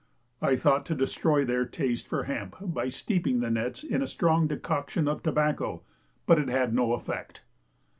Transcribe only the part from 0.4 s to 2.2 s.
I thought to destroy their taste